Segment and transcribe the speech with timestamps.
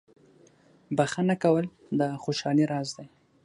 [0.97, 1.65] •بخښنه کول
[1.99, 3.07] د خوشحالۍ راز دی.